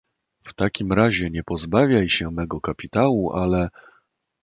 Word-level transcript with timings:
"W 0.47 0.53
takim 0.53 0.91
razie 0.93 1.29
nie 1.29 1.43
pozbawiaj 1.43 2.09
się 2.09 2.31
mego 2.31 2.61
kapitału, 2.61 3.31
ale..." 3.33 3.69